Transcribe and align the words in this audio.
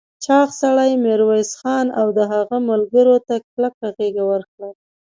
چاغ 0.23 0.47
سړي 0.61 0.91
ميرويس 1.03 1.51
خان 1.59 1.87
او 1.99 2.07
د 2.17 2.19
هغه 2.33 2.57
ملګرو 2.69 3.15
ته 3.27 3.35
کلکه 3.49 3.85
غېږ 3.95 4.15
ورکړه. 4.31 4.69